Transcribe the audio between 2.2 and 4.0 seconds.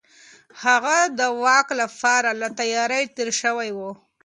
له تيارۍ تېر شوی و.